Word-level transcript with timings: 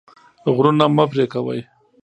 غرونه 0.55 0.85
مه 0.95 1.05
پرې 1.11 1.25
کوئ. 1.33 1.61